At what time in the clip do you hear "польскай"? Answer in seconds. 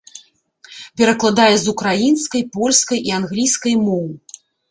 2.57-2.99